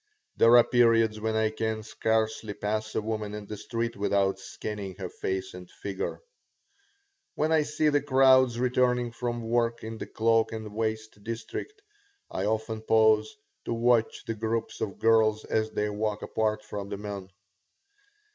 There 0.35 0.57
are 0.57 0.63
periods 0.63 1.21
when 1.21 1.35
I 1.35 1.51
can 1.51 1.83
scarcely 1.83 2.55
pass 2.55 2.95
a 2.95 3.03
woman 3.03 3.35
in 3.35 3.45
the 3.45 3.55
street 3.55 3.95
without 3.95 4.39
scanning 4.39 4.95
her 4.95 5.09
face 5.09 5.53
and 5.53 5.69
figure. 5.69 6.23
When 7.35 7.51
I 7.51 7.61
see 7.61 7.89
the 7.89 8.01
crowds 8.01 8.57
returning 8.59 9.11
from 9.11 9.47
work 9.47 9.83
in 9.83 9.99
the 9.99 10.07
cloak 10.07 10.53
and 10.53 10.73
waist 10.73 11.23
district 11.23 11.83
I 12.31 12.45
often 12.45 12.81
pause 12.81 13.35
to 13.65 13.73
watch 13.75 14.25
the 14.25 14.33
groups 14.33 14.81
of 14.81 14.97
girls 14.97 15.45
as 15.45 15.69
they 15.69 15.87
walk 15.87 16.23
apart 16.23 16.65
from 16.65 16.89
the 16.89 16.97
men. 16.97 17.29